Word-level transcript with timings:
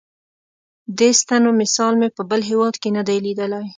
دې 0.97 1.09
ستنو 1.21 1.49
مثال 1.61 1.93
مې 2.01 2.09
په 2.17 2.21
بل 2.29 2.41
هېواد 2.49 2.75
کې 2.81 2.89
نه 2.97 3.01
دی 3.07 3.17
لیدلی. 3.25 3.65